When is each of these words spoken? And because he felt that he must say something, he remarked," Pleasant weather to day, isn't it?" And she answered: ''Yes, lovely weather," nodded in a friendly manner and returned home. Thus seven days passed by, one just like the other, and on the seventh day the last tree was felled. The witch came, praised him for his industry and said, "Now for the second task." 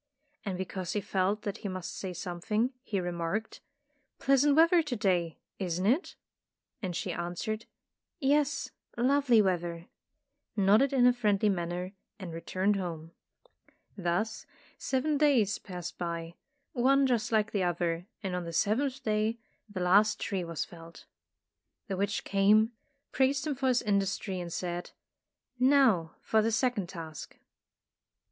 And 0.43 0.57
because 0.57 0.93
he 0.93 0.99
felt 1.01 1.43
that 1.43 1.57
he 1.59 1.67
must 1.67 1.95
say 1.95 2.11
something, 2.11 2.73
he 2.81 2.99
remarked," 2.99 3.61
Pleasant 4.17 4.55
weather 4.55 4.81
to 4.81 4.95
day, 4.95 5.37
isn't 5.59 5.85
it?" 5.85 6.15
And 6.81 6.95
she 6.95 7.11
answered: 7.13 7.67
''Yes, 8.19 8.71
lovely 8.97 9.43
weather," 9.43 9.89
nodded 10.55 10.91
in 10.91 11.05
a 11.05 11.13
friendly 11.13 11.49
manner 11.49 11.93
and 12.17 12.33
returned 12.33 12.77
home. 12.77 13.11
Thus 13.95 14.47
seven 14.79 15.19
days 15.19 15.59
passed 15.59 15.99
by, 15.99 16.33
one 16.73 17.05
just 17.05 17.31
like 17.31 17.51
the 17.51 17.61
other, 17.63 18.07
and 18.23 18.35
on 18.35 18.43
the 18.43 18.51
seventh 18.53 19.03
day 19.03 19.37
the 19.69 19.81
last 19.81 20.19
tree 20.19 20.43
was 20.43 20.65
felled. 20.65 21.05
The 21.87 21.95
witch 21.95 22.23
came, 22.23 22.71
praised 23.11 23.45
him 23.45 23.53
for 23.53 23.67
his 23.67 23.83
industry 23.83 24.39
and 24.39 24.51
said, 24.51 24.93
"Now 25.59 26.15
for 26.23 26.41
the 26.41 26.51
second 26.51 26.89
task." 26.89 27.37